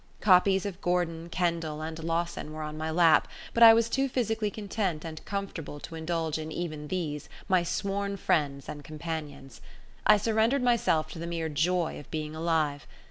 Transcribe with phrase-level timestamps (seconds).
[0.19, 4.49] Copies of Gordon, Kendall, and Lawson were on my lap, but I was too physically
[4.49, 9.61] content and comfortable to indulge in even these, my sworn friends and companions.
[10.07, 12.87] I surrendered myself to the mere joy of being alive.